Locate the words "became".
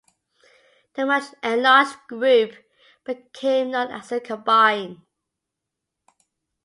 3.03-3.69